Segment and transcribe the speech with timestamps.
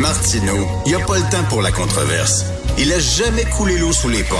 [0.00, 2.46] Martineau, il n'y a pas le temps pour la controverse.
[2.78, 4.36] Il a jamais coulé l'eau sous les ponts.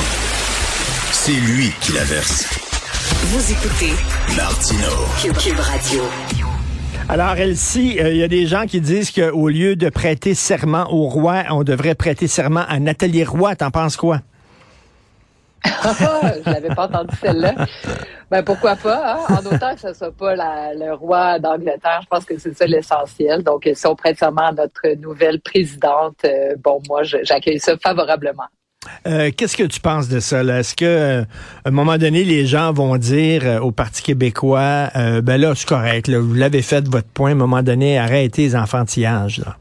[1.12, 2.46] C'est lui qui la verse.
[3.25, 3.92] Vous écoutez
[4.34, 5.34] Martineau.
[5.38, 6.02] Cube Radio.
[7.10, 10.91] Alors, Elsie, euh, il y a des gens qui disent qu'au lieu de prêter serment
[10.91, 13.54] au roi, on devrait prêter serment à Nathalie Roy.
[13.54, 14.22] T'en penses quoi?
[15.64, 17.54] je l'avais pas entendu celle-là.
[18.30, 19.18] Ben pourquoi pas, hein?
[19.29, 23.42] en autant que ce soit pas le roi d'Angleterre, je pense que c'est ça l'essentiel.
[23.42, 28.45] Donc, si on prête serment à notre nouvelle présidente, euh, bon, moi, j'accueille ça favorablement.
[29.06, 30.42] Euh, Qu'est-ce que tu penses de ça?
[30.42, 31.23] Est-ce que euh,
[31.64, 36.06] à un moment donné, les gens vont dire au Parti québécois, ben là, c'est correct,
[36.06, 39.38] là, vous l'avez fait votre point, à un moment donné, arrêtez les enfantillages.
[39.38, 39.56] Là.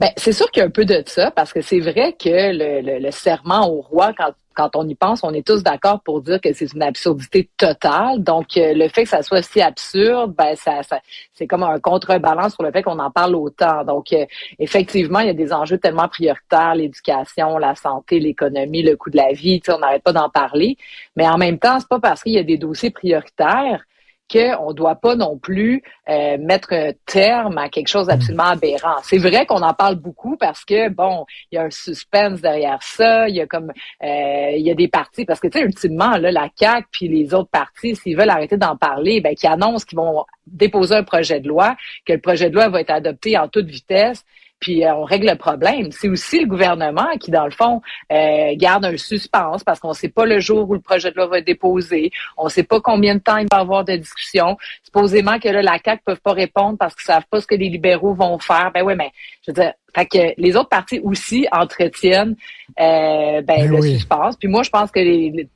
[0.00, 2.28] Ben, c'est sûr qu'il y a un peu de ça, parce que c'est vrai que
[2.28, 6.00] le, le, le, serment au roi, quand, quand on y pense, on est tous d'accord
[6.02, 8.20] pour dire que c'est une absurdité totale.
[8.22, 10.98] Donc, euh, le fait que ça soit si absurde, ben, ça, ça
[11.32, 13.84] c'est comme un contrebalance sur le fait qu'on en parle autant.
[13.84, 14.26] Donc, euh,
[14.58, 19.16] effectivement, il y a des enjeux tellement prioritaires, l'éducation, la santé, l'économie, le coût de
[19.16, 20.76] la vie, on n'arrête pas d'en parler.
[21.14, 23.84] Mais en même temps, c'est pas parce qu'il y a des dossiers prioritaires
[24.30, 28.96] qu'on ne doit pas non plus euh, mettre un terme à quelque chose d'absolument aberrant.
[29.02, 32.82] C'est vrai qu'on en parle beaucoup parce que, bon, il y a un suspense derrière
[32.82, 33.70] ça, il y a comme,
[34.02, 37.08] euh, il y a des partis, parce que, tu sais, ultimement, là, la CAQ puis
[37.08, 41.04] les autres partis, s'ils veulent arrêter d'en parler, ben, qui annoncent qu'ils vont déposer un
[41.04, 44.24] projet de loi, que le projet de loi va être adopté en toute vitesse,
[44.60, 45.90] puis euh, on règle le problème.
[45.90, 49.94] C'est aussi le gouvernement qui, dans le fond, euh, garde un suspense parce qu'on ne
[49.94, 52.10] sait pas le jour où le projet de loi va être déposé.
[52.36, 54.56] On ne sait pas combien de temps il va y avoir de discussion.
[54.82, 57.54] Supposément que là, la CAQ ne peuvent pas répondre parce qu'ils savent pas ce que
[57.54, 58.70] les libéraux vont faire.
[58.72, 59.10] Ben oui, mais
[59.46, 62.36] je veux dire, fait que les autres partis aussi entretiennent
[62.80, 63.92] euh, ben, ben, le oui.
[63.94, 64.36] suspense.
[64.36, 65.48] Puis moi, je pense que les,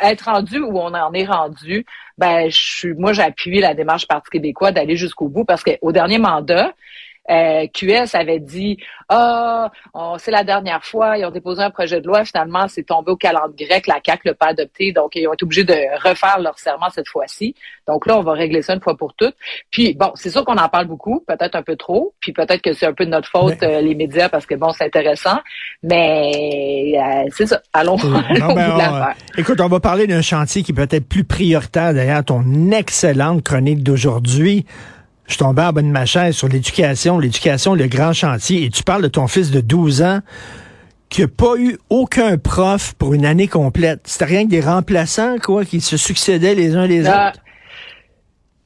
[0.00, 1.84] être rendu où on en est rendu,
[2.16, 6.18] ben je suis, moi j'appuie la démarche Parti québécois d'aller jusqu'au bout parce qu'au dernier
[6.18, 6.72] mandat,
[7.30, 12.00] euh, QS avait dit ah oh, c'est la dernière fois ils ont déposé un projet
[12.00, 15.26] de loi finalement c'est tombé au calendrier grec la CAC l'a pas adopté donc ils
[15.26, 15.74] ont été obligés de
[16.06, 17.54] refaire leur serment cette fois-ci.
[17.86, 19.34] Donc là on va régler ça une fois pour toutes
[19.70, 22.72] puis bon c'est sûr qu'on en parle beaucoup peut-être un peu trop puis peut-être que
[22.72, 23.76] c'est un peu de notre faute mais...
[23.76, 25.38] euh, les médias parce que bon c'est intéressant
[25.82, 27.60] mais euh, c'est ça.
[27.72, 31.94] Allons, allons ben, on, écoute on va parler d'un chantier qui peut être plus prioritaire
[31.94, 34.66] d'ailleurs ton excellente chronique d'aujourd'hui
[35.28, 38.70] je suis tombé en bas de ma chaise sur l'éducation, l'éducation, le grand chantier, et
[38.70, 40.20] tu parles de ton fils de 12 ans
[41.10, 44.00] qui n'a pas eu aucun prof pour une année complète.
[44.04, 47.28] C'était rien que des remplaçants, quoi, qui se succédaient les uns les ah.
[47.28, 47.40] autres.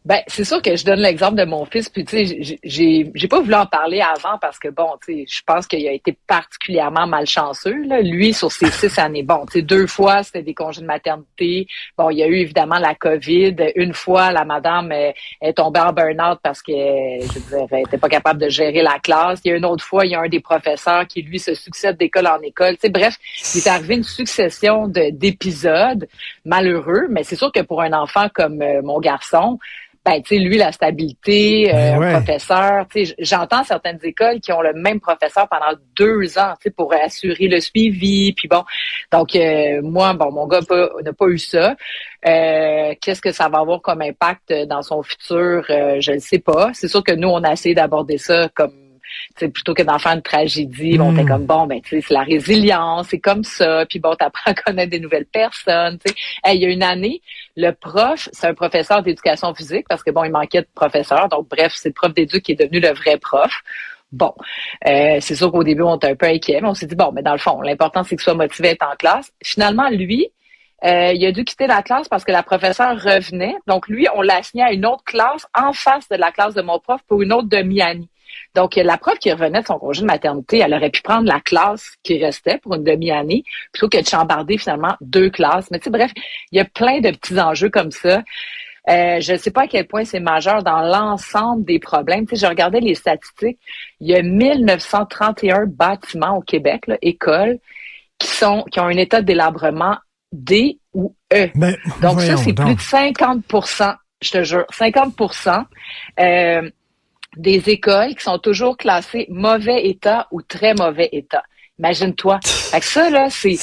[0.05, 3.29] Ben, c'est sûr que je donne l'exemple de mon fils, puis tu sais, j'ai, j'ai
[3.29, 6.17] pas voulu en parler avant parce que bon, tu sais, je pense qu'il a été
[6.27, 7.85] particulièrement malchanceux.
[7.85, 8.01] Là.
[8.01, 11.69] Lui, sur ses six années, bon, tu sais, deux fois c'était des congés de maternité.
[11.97, 13.55] Bon, il y a eu évidemment la COVID.
[13.77, 17.81] Une fois, la madame est, est tombée en burn-out parce que, je veux dire, elle
[17.83, 19.41] était pas capable de gérer la classe.
[19.45, 21.55] Il y a une autre fois, il y a un des professeurs qui lui se
[21.55, 22.75] succède d'école en école.
[22.75, 23.17] Tu sais, bref,
[23.55, 26.09] il est arrivé une succession de, d'épisodes
[26.45, 27.07] malheureux.
[27.09, 29.61] Mais c'est sûr que pour un enfant comme euh, mon garçon
[30.05, 32.13] ben, tu sais, lui, la stabilité, euh, ouais.
[32.13, 36.65] professeur, tu sais, j'entends certaines écoles qui ont le même professeur pendant deux ans, tu
[36.65, 38.65] sais, pour assurer le suivi, puis bon,
[39.13, 40.61] donc euh, moi, bon, mon gars
[41.05, 41.77] n'a pas eu ça.
[42.27, 46.39] Euh, Qu'est-ce que ça va avoir comme impact dans son futur, euh, je ne sais
[46.39, 46.71] pas.
[46.75, 48.73] C'est sûr que nous, on a essayé d'aborder ça comme
[49.35, 52.23] plutôt que d'en faire une tragédie, bon, t'es comme bon, ben tu sais, c'est la
[52.23, 55.99] résilience, c'est comme ça, puis bon, t'apprends à connaître des nouvelles personnes.
[55.99, 57.23] Tu sais, hey, il y a une année,
[57.57, 61.49] le prof, c'est un professeur d'éducation physique parce que bon, il manquait de professeur, donc
[61.49, 63.53] bref, c'est le prof d'éduc qui est devenu le vrai prof.
[64.13, 64.35] Bon,
[64.87, 67.13] euh, c'est sûr qu'au début, on était un peu inquiet, mais on s'est dit bon,
[67.13, 69.33] mais dans le fond, l'important c'est qu'il soit motivé à être en classe.
[69.43, 70.29] Finalement, lui,
[70.85, 73.55] euh, il a dû quitter la classe parce que la professeure revenait.
[73.67, 76.63] Donc lui, on l'a assigné à une autre classe en face de la classe de
[76.63, 78.09] mon prof pour une autre demi-année.
[78.55, 81.41] Donc, la prof qui revenait de son congé de maternité, elle aurait pu prendre la
[81.41, 85.71] classe qui restait pour une demi-année, plutôt que de chambarder finalement deux classes.
[85.71, 86.13] Mais tu sais, bref,
[86.51, 88.23] il y a plein de petits enjeux comme ça.
[88.89, 92.27] Euh, je ne sais pas à quel point c'est majeur dans l'ensemble des problèmes.
[92.27, 93.59] Tu sais, je regardais les statistiques.
[94.01, 97.59] Il y a 1931 bâtiments au Québec, là, écoles,
[98.19, 99.97] qui sont qui ont un état de délabrement
[100.33, 101.51] D ou E.
[101.55, 105.15] Ben, donc ça, c'est plus de 50% je te jure, 50
[106.21, 106.71] euh,
[107.37, 111.43] des écoles qui sont toujours classées mauvais état ou très mauvais état.
[111.79, 113.57] Imagine-toi, ça, là, c'est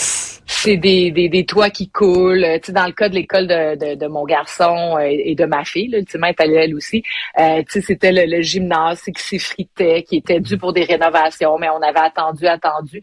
[0.51, 2.43] c'est des, des, des, toits qui coulent.
[2.55, 5.45] Tu sais, dans le cas de l'école de, de, de, mon garçon euh, et de
[5.45, 7.03] ma fille, là, ultimement, elle elle aussi.
[7.39, 11.57] Euh, tu sais, c'était le, le, gymnase qui s'effritait, qui était dû pour des rénovations,
[11.59, 13.01] mais on avait attendu, attendu.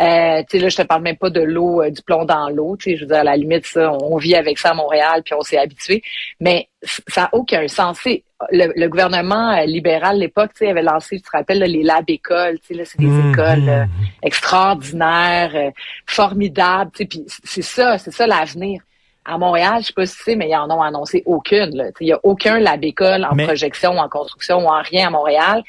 [0.00, 2.48] Euh, tu sais, là, je te parle même pas de l'eau, euh, du plomb dans
[2.48, 2.76] l'eau.
[2.76, 5.22] Tu sais, je veux dire, à la limite, ça, on vit avec ça à Montréal,
[5.24, 6.02] puis on s'est habitué.
[6.40, 6.68] Mais
[7.08, 8.00] ça n'a aucun sens.
[8.50, 11.82] Le, le, gouvernement euh, libéral, à l'époque, tu sais, avait lancé, tu te rappelles, les
[11.82, 12.58] lab écoles.
[12.60, 13.88] Tu sais, là, c'est des mmh, écoles mmh.
[14.22, 15.72] extraordinaires,
[16.06, 16.90] formidables.
[16.92, 18.80] Tu sais, puis c'est ça, c'est ça l'avenir.
[19.24, 21.92] À Montréal, je sais pas si tu sais, mais ils en ont annoncé aucune.
[22.00, 25.62] Il y a aucun lab école en projection, en construction ou en rien à Montréal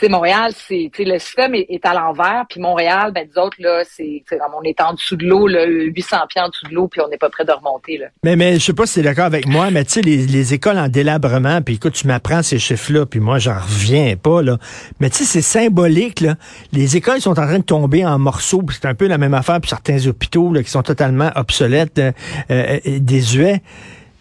[0.00, 4.24] sais, Montréal, c'est, le système est, à l'envers, puis Montréal, ben, nous autres, là, c'est,
[4.56, 7.08] on est en dessous de l'eau, là, 800 pieds en dessous de l'eau, puis on
[7.08, 8.06] n'est pas prêt de remonter, là.
[8.22, 10.26] Mais, mais, je sais pas si tu es d'accord avec moi, mais tu sais, les,
[10.26, 14.42] les, écoles en délabrement, puis écoute, tu m'apprends ces chiffres-là, puis moi, j'en reviens pas,
[14.42, 14.58] là.
[15.00, 16.34] Mais tu sais, c'est symbolique, là.
[16.72, 19.60] Les écoles sont en train de tomber en morceaux, c'est un peu la même affaire
[19.60, 22.12] pour certains hôpitaux, là, qui sont totalement obsolètes, euh,
[22.50, 23.62] euh, désuets.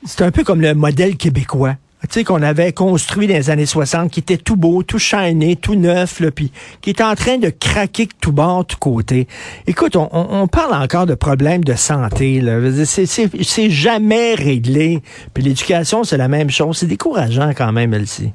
[0.05, 1.75] C'est un peu comme le modèle québécois
[2.25, 6.19] qu'on avait construit dans les années 60, qui était tout beau, tout shiny, tout neuf,
[6.19, 6.51] là, puis
[6.81, 9.27] qui est en train de craquer tout bord, tout côté.
[9.67, 12.43] Écoute, on, on parle encore de problèmes de santé.
[12.85, 15.01] C'est jamais réglé.
[15.33, 16.77] Puis l'éducation, c'est la même chose.
[16.77, 18.33] C'est décourageant quand même, Elsie.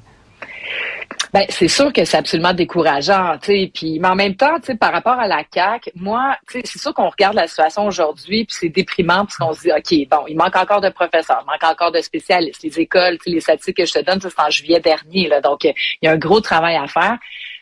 [1.32, 3.70] Ben, c'est sûr que c'est absolument décourageant, tu sais.
[3.72, 6.94] Puis, mais en même temps, tu sais, par rapport à la CAC, moi, c'est sûr
[6.94, 10.36] qu'on regarde la situation aujourd'hui, puis c'est déprimant parce qu'on se dit, ok, bon, il
[10.36, 13.76] manque encore de professeurs, il manque encore de spécialistes, les écoles, tu sais, les statistiques
[13.76, 16.40] que je te donne, c'est en juillet dernier, là, donc il y a un gros
[16.40, 17.18] travail à faire.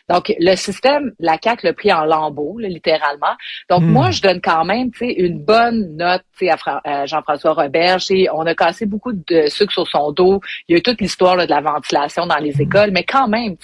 [0.09, 3.35] Donc, le système, la CAQ l'a pris en lambeaux, littéralement.
[3.69, 3.91] Donc, hmm.
[3.91, 6.23] moi, je donne quand même une bonne note
[6.85, 7.97] à, Jean-François Robert.
[8.33, 10.39] on a cassé beaucoup de sucre sur son dos.
[10.67, 12.61] Il y a eu toute l'histoire de la ventilation dans les hmm.
[12.61, 12.91] écoles.
[12.91, 13.55] Mais quand même,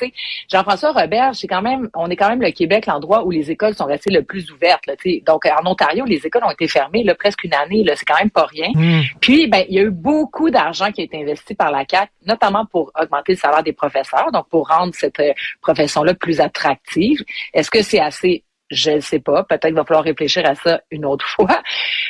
[0.51, 3.74] Jean-François Robert, c'est quand même, on est quand même le Québec, l'endroit où les écoles
[3.74, 4.86] sont restées le plus ouvertes.
[4.88, 4.95] Là,
[5.25, 7.86] Donc, en Ontario, les écoles ont été fermées là, presque une année.
[7.95, 8.69] C'est quand même pas rien.
[8.74, 9.01] Hmm.
[9.22, 12.12] Puis, ben, il y a eu beaucoup d'argent qui a été investi par la CAQ,
[12.25, 15.31] notamment pour augmenter le salaire des professeurs, donc pour rendre cette euh,
[15.62, 17.24] profession-là plus attractive.
[17.53, 18.44] Est-ce que c'est assez?
[18.69, 19.44] Je ne sais pas.
[19.44, 21.62] Peut-être va falloir réfléchir à ça une autre fois.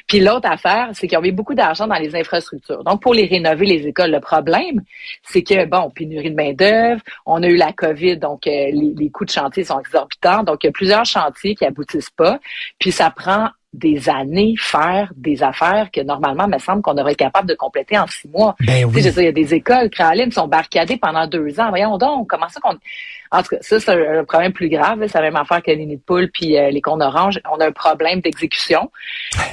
[0.08, 2.84] Puis l'autre affaire, c'est qu'ils ont mis beaucoup d'argent dans les infrastructures.
[2.84, 4.82] Donc, pour les rénover, les écoles, le problème,
[5.24, 9.10] c'est que, bon, pénurie de main-d'œuvre, on a eu la COVID, donc euh, les, les
[9.10, 10.44] coûts de chantier sont exorbitants.
[10.44, 12.40] Donc, il y a plusieurs chantiers qui aboutissent pas.
[12.80, 17.14] Puis ça prend des années faire des affaires que normalement, il me semble qu'on devrait
[17.14, 18.56] être capable de compléter en six mois.
[18.60, 19.02] Ben oui.
[19.02, 21.70] Tu sais, il y a des écoles, Créaline, sont barricadées pendant deux ans.
[21.70, 22.78] Voyons donc, comment ça qu'on...
[23.32, 25.04] En tout cas, ça, c'est un, problème plus grave.
[25.08, 27.40] C'est la même affaire que les nids de poule puis euh, les cônes oranges.
[27.52, 28.92] On a un problème d'exécution.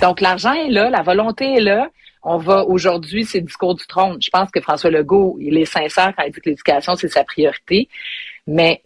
[0.02, 1.88] Donc, l'argent est là, la volonté est là.
[2.22, 4.18] On va aujourd'hui, c'est le discours du trône.
[4.20, 7.24] Je pense que François Legault, il est sincère quand il dit que l'éducation, c'est sa
[7.24, 7.88] priorité.
[8.46, 8.82] Mais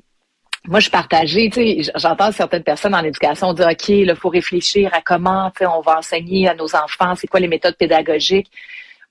[0.67, 4.91] moi, je partageais, tu sais, j'entends certaines personnes en éducation dire, OK, il faut réfléchir
[4.95, 8.51] à comment, on va enseigner à nos enfants, c'est quoi les méthodes pédagogiques.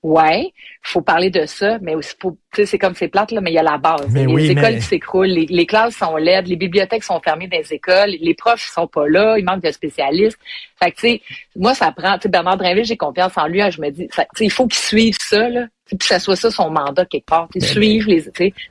[0.02, 0.52] Ouais,
[0.82, 3.54] faut parler de ça, mais aussi, tu sais, c'est comme c'est plate, là, mais il
[3.54, 4.14] y a la base.
[4.14, 8.34] les écoles s'écroulent, les, classes sont laides, les bibliothèques sont fermées dans les écoles, les
[8.34, 10.38] profs sont pas là, il manque de spécialistes.
[10.78, 11.22] Fait que, tu sais,
[11.56, 14.08] moi, ça prend, tu sais, Bernard Drinville, j'ai confiance en lui, hein, je me dis,
[14.08, 17.04] tu sais, il faut qu'il suive ça, là, puis que ça soit ça son mandat
[17.04, 17.48] quelque part.
[17.54, 18.24] Ben, suivre les,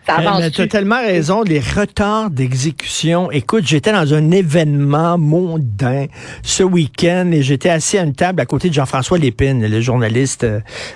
[0.06, 0.52] ça avance.
[0.52, 3.32] Tu as tellement raison, les retards d'exécution.
[3.32, 6.06] Écoute, j'étais dans un événement mondain
[6.42, 10.46] ce week-end et j'étais assis à une table à côté de Jean-François Lépine, le journaliste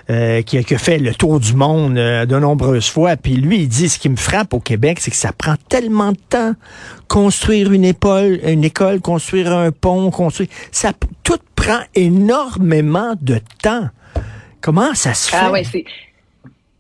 [0.09, 3.15] euh, qui, a fait le tour du monde euh, de nombreuses fois.
[3.15, 6.11] Puis lui, il dit, ce qui me frappe au Québec, c'est que ça prend tellement
[6.11, 6.53] de temps
[7.07, 10.91] construire une école, une école, construire un pont, construire, ça
[11.23, 13.89] tout prend énormément de temps.
[14.61, 15.45] Comment ça se ah fait?
[15.45, 15.63] Ah ouais,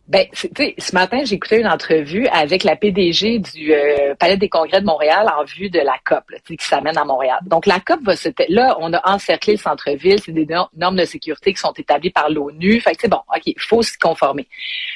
[0.07, 4.85] ben, ce matin, écouté une entrevue avec la PDG du euh, Palais des Congrès de
[4.85, 7.39] Montréal en vue de la COP, qui s'amène à Montréal.
[7.45, 8.29] Donc, la COP va se...
[8.47, 10.19] Là, on a encerclé le centre-ville.
[10.23, 12.79] C'est des normes de sécurité qui sont établies par l'ONU.
[12.79, 14.47] Fait que c'est bon, OK, faut s'y conformer.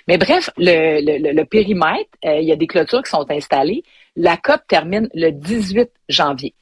[0.07, 3.83] Mais bref, le, le, le périmètre, euh, il y a des clôtures qui sont installées.
[4.15, 6.53] La COP termine le 18 janvier.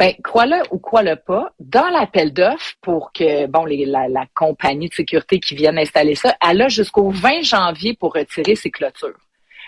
[0.00, 4.94] Ben, crois-le ou crois-le pas, dans l'appel d'offres pour que, bon, les, la, compagnie de
[4.94, 9.18] sécurité qui vienne installer ça, elle a jusqu'au 20 janvier pour retirer ses clôtures.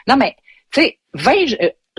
[0.09, 0.35] Non, mais,
[0.73, 1.35] tu sais, 20,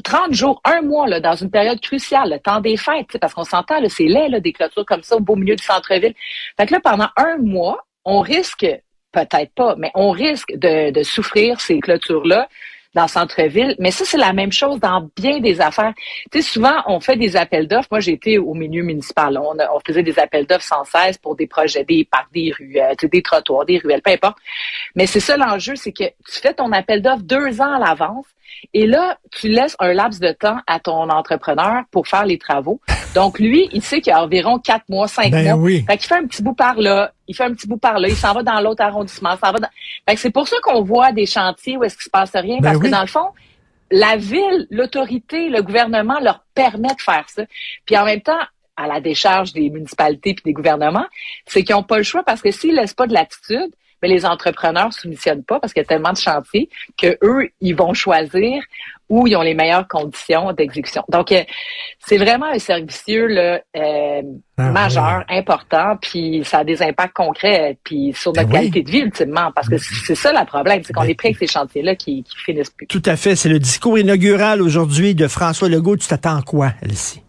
[0.04, 3.44] 30 jours, un mois, là, dans une période cruciale, le temps des fêtes, parce qu'on
[3.44, 6.16] s'entend, c'est laid, là, des clôtures comme ça au beau milieu du centre-ville.
[6.58, 8.66] Fait que là, pendant un mois, on risque,
[9.12, 12.50] peut-être pas, mais on risque de, de souffrir ces clôtures-là
[12.93, 13.75] dans le centre-ville.
[13.79, 15.93] Mais ça, c'est la même chose dans bien des affaires.
[16.31, 17.88] Tu sais, souvent, on fait des appels d'offres.
[17.91, 19.38] Moi, j'étais au milieu municipal.
[19.38, 23.21] On, faisait des appels d'offres sans cesse pour des projets, des parcs, des rues, des
[23.21, 24.38] trottoirs, des ruelles, peu importe.
[24.95, 28.25] Mais c'est ça l'enjeu, c'est que tu fais ton appel d'offres deux ans à l'avance.
[28.74, 32.79] Et là, tu laisses un laps de temps à ton entrepreneur pour faire les travaux.
[33.13, 35.55] Donc, lui, il sait qu'il y a environ quatre mois, cinq Ben mois.
[35.55, 35.86] oui.
[35.88, 38.07] Fait qu'il fait un petit bout par là, il fait un petit bout par là,
[38.07, 39.67] il s'en va dans l'autre arrondissement, s'en va dans...
[40.07, 42.57] Fait que c'est pour ça qu'on voit des chantiers où est-ce qu'il se passe rien,
[42.57, 42.86] Ben parce oui.
[42.86, 43.27] que dans le fond,
[43.91, 47.43] la ville, l'autorité, le gouvernement leur permet de faire ça.
[47.86, 48.39] Puis en même temps,
[48.75, 51.05] à la décharge des municipalités puis des gouvernements,
[51.45, 53.69] c'est qu'ils n'ont pas le choix parce que s'ils laissent pas de latitude,
[54.03, 56.69] mais les entrepreneurs soumissionnent pas parce qu'il y a tellement de chantiers
[57.01, 58.62] que eux, ils vont choisir
[59.10, 61.03] où ils ont les meilleures conditions d'exécution.
[61.10, 61.43] Donc, euh,
[62.05, 64.22] c'est vraiment un servicieux là, euh,
[64.57, 68.60] Ah, majeur, important, puis ça a des impacts concrets, euh, puis sur notre Ben oui.
[68.72, 71.15] qualité de vie ultimement, parce que c'est c'est ça le problème, c'est qu'on Ben- est
[71.15, 72.88] pris avec ces chantiers-là qui, qui finissent plus.
[72.88, 73.36] Tout à fait.
[73.36, 75.98] C'est le discours inaugural aujourd'hui de François Legault.
[75.98, 77.22] Tu t'attends quoi, Elsie?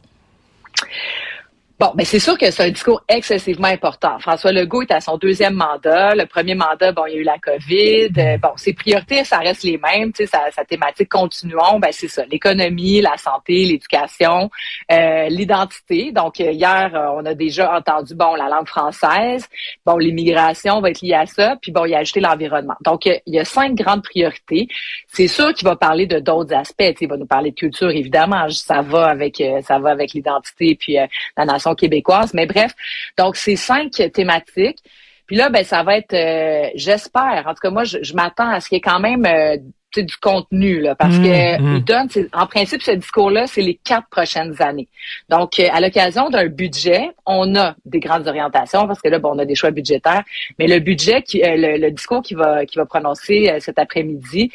[1.85, 4.19] Bon, ben c'est sûr que c'est un discours excessivement important.
[4.19, 6.15] François Legault est à son deuxième mandat.
[6.15, 8.09] Le premier mandat, bon, il y a eu la COVID.
[8.17, 10.11] Euh, bon, ses priorités, ça reste les mêmes.
[10.11, 14.51] Tu sais, sa, sa thématique continuons, ben c'est ça, l'économie, la santé, l'éducation,
[14.91, 16.11] euh, l'identité.
[16.11, 19.47] Donc euh, hier, on a déjà entendu bon la langue française.
[19.85, 21.57] Bon, l'immigration va être liée à ça.
[21.61, 22.77] Puis bon, il a ajouté l'environnement.
[22.83, 24.69] Donc il y a cinq grandes priorités.
[25.09, 26.97] C'est sûr qu'il va parler de d'autres aspects.
[27.03, 28.49] Il va nous parler de culture, évidemment.
[28.49, 30.97] Ça va avec ça va avec l'identité puis
[31.37, 32.33] la nation québécoise.
[32.35, 32.73] Mais bref,
[33.19, 34.79] donc c'est cinq thématiques.
[35.27, 37.45] Puis là, ben ça va être, euh, j'espère.
[37.47, 39.57] En tout cas, moi, je, je m'attends à ce qu'il y ait quand même euh,
[39.97, 41.77] du contenu là, parce Mmh, que mmh.
[41.77, 44.89] il donne, c'est- en principe, ce discours-là, c'est les quatre prochaines années.
[45.31, 49.31] Donc, euh, à l'occasion d'un budget, on a des grandes orientations parce que là, bon,
[49.35, 50.25] on a des choix budgétaires,
[50.59, 54.51] mais le budget, qui, le, le discours qui va qui va prononcer cet après-midi.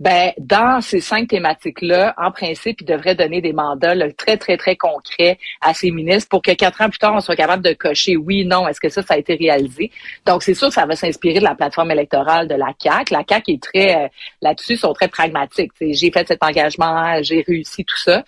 [0.00, 4.56] Ben, dans ces cinq thématiques-là, en principe, il devrait donner des mandats là, très, très,
[4.56, 7.74] très concrets à ses ministres pour que quatre ans plus tard, on soit capable de
[7.74, 9.90] cocher oui, non, est-ce que ça, ça a été réalisé.
[10.24, 13.10] Donc, c'est sûr que ça va s'inspirer de la plateforme électorale de la CAC.
[13.10, 14.08] La CAC est très, euh,
[14.40, 15.72] là-dessus, sont très pragmatiques.
[15.78, 18.24] J'ai fait cet engagement, j'ai réussi tout ça.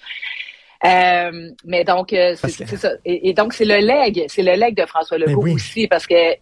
[0.85, 2.91] Euh, mais donc, euh, c'est ça.
[3.07, 5.55] Et, et donc, c'est le leg, c'est le leg de François Legault oui.
[5.55, 6.37] aussi, parce que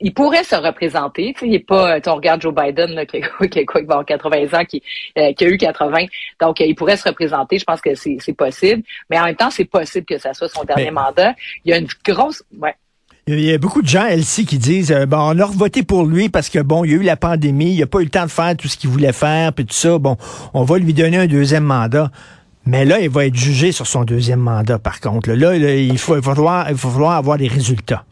[0.00, 1.32] il pourrait se représenter.
[1.34, 3.58] Tu sais, il est pas, tu sais, on regarde Joe Biden, là, qui, a- qui,
[3.60, 4.82] a quoi, qui va avoir 80 ans, qui,
[5.18, 6.06] euh, qui a eu 80.
[6.40, 7.58] Donc, euh, il pourrait se représenter.
[7.58, 8.82] Je pense que c'est c'est possible.
[9.10, 11.34] Mais en même temps, c'est possible que ça soit son dernier Mais- mandat.
[11.64, 12.74] Il y a une grosse, ouais.
[13.28, 16.04] Il y a beaucoup de gens, Elsie, qui disent euh, bon, on a voté pour
[16.06, 18.10] lui parce que bon, il y a eu la pandémie, il a pas eu le
[18.10, 19.98] temps de faire tout ce qu'il voulait faire, puis tout ça.
[19.98, 20.16] Bon,
[20.54, 22.10] on va lui donner un deuxième mandat.
[22.66, 25.30] Mais là, il va être jugé sur son deuxième mandat, par contre.
[25.32, 28.04] Là, là, il, faut, il, va falloir, il va falloir avoir des résultats.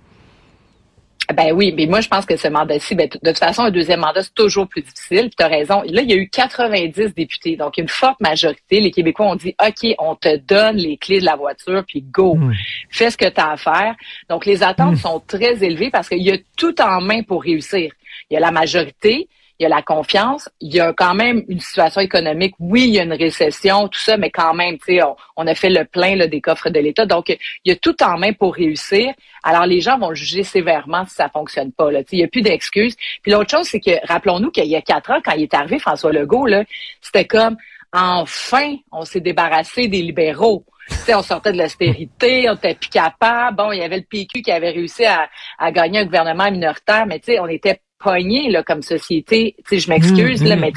[1.32, 4.00] Ben oui, mais moi je pense que ce mandat-ci, ben, de toute façon, un deuxième
[4.00, 5.30] mandat, c'est toujours plus difficile.
[5.36, 5.82] Tu as raison.
[5.86, 8.80] Là, il y a eu 90 députés, donc une forte majorité.
[8.80, 12.34] Les Québécois ont dit OK, on te donne les clés de la voiture, puis go,
[12.34, 12.52] Hmm.
[12.90, 13.94] fais ce que tu as à faire.
[14.28, 17.92] Donc les attentes sont très élevées parce qu'il y a tout en main pour réussir.
[18.28, 19.28] Il y a la majorité,
[19.58, 22.54] il y a la confiance, il y a quand même une situation économique.
[22.58, 25.00] Oui, il y a une récession, tout ça, mais quand même, tu sais,
[25.37, 27.06] on, a fait le plein là, des coffres de l'État.
[27.06, 29.14] Donc, il y a tout en main pour réussir.
[29.44, 31.92] Alors, les gens vont juger sévèrement si ça fonctionne pas.
[31.92, 32.00] Là.
[32.11, 32.96] Il n'y a plus d'excuses.
[33.23, 35.78] Puis l'autre chose, c'est que rappelons-nous qu'il y a quatre ans, quand il est arrivé,
[35.78, 36.64] François Legault, là,
[37.00, 37.56] c'était comme
[37.92, 40.64] enfin, on s'est débarrassé des libéraux.
[40.88, 43.56] Tu sais, on sortait de l'austérité, on était plus capable.
[43.56, 47.06] Bon, il y avait le PQ qui avait réussi à, à gagner un gouvernement minoritaire,
[47.06, 49.54] mais on était pognés là comme société.
[49.58, 50.60] Tu sais, je m'excuse Mmh, là, mmh.
[50.60, 50.72] mais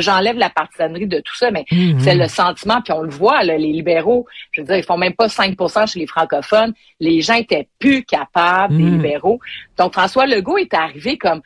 [0.00, 3.42] j'enlève la partisanerie de tout ça, mais Mmh, c'est le sentiment, puis on le voit,
[3.42, 6.72] là, les libéraux, je veux dire, ils font même pas 5% chez les francophones.
[7.00, 8.96] Les gens étaient plus capables, des Mm.
[8.96, 9.40] libéraux.
[9.78, 11.40] Donc, François Legault est arrivé comme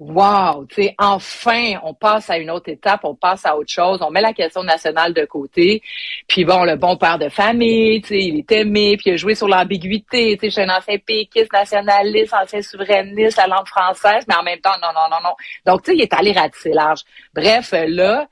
[0.00, 4.02] Wow, tu sais, enfin, on passe à une autre étape, on passe à autre chose,
[4.02, 5.82] on met la question nationale de côté.
[6.26, 9.16] Puis bon, le bon père de famille, tu sais, il est aimé, puis il a
[9.16, 13.68] joué sur l'ambiguïté, tu sais, je suis un ancien péquiste, nationaliste, ancien souverainiste, la langue
[13.68, 15.34] française, mais en même temps, non, non, non, non.
[15.64, 17.02] Donc, tu sais, il est allé ratisser large.
[17.32, 18.26] Bref, là,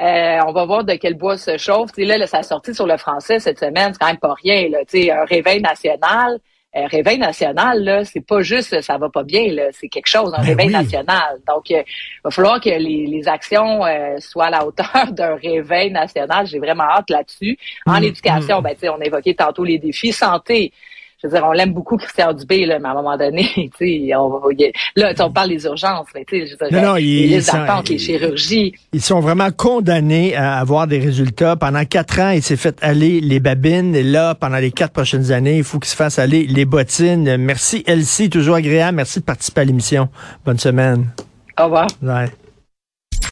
[0.00, 1.92] euh, on va voir de quel bois se chauffe.
[1.92, 4.18] Tu sais, là, là, ça a sorti sur le français cette semaine, c'est quand même
[4.18, 4.68] pas rien.
[4.86, 6.38] Tu sais, un réveil national.
[6.72, 10.32] Un réveil national, là, c'est pas juste ça va pas bien, là, c'est quelque chose,
[10.34, 10.72] un Ben réveil oui.
[10.72, 11.40] national.
[11.48, 15.34] Donc, euh, il va falloir que les, les actions euh, soient à la hauteur d'un
[15.34, 16.46] réveil national.
[16.46, 17.58] J'ai vraiment hâte là-dessus.
[17.86, 20.12] En Mm, éducation, ben, tu sais, on a évoqué tantôt les défis.
[20.12, 20.72] Santé,
[21.22, 23.48] je veux dire, on l'aime beaucoup, Christian Dubé, là, mais à un moment donné,
[23.78, 24.38] tu sais, on, va-
[24.96, 27.42] là, on parle des urgences, mais tu sais, je veux dire, Non, non, les ils-
[27.42, 27.58] sont-
[27.88, 28.74] les chirurgies.
[28.92, 31.56] Ils sont vraiment condamnés à avoir des résultats.
[31.56, 33.94] Pendant quatre ans, il s'est fait aller les babines.
[33.94, 37.36] Et là, pendant les quatre prochaines années, il faut qu'il se fasse aller les bottines.
[37.36, 38.30] Merci, Elsie.
[38.30, 38.96] Toujours agréable.
[38.96, 40.08] Merci de participer à l'émission.
[40.44, 41.06] Bonne semaine.
[41.58, 41.86] Au revoir.
[42.02, 42.26] Ouais.